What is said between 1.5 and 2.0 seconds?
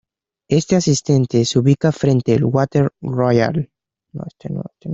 ubica